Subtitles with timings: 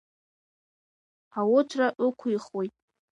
[1.39, 2.73] Ауҭра ықәихуеит.